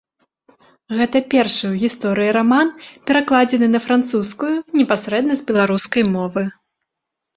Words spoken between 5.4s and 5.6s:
з